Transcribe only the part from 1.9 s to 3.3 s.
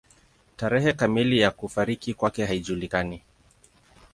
kwake haijulikani.